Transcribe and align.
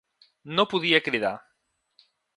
No 0.59 0.65
podia 0.71 1.01
cridar. 1.09 1.33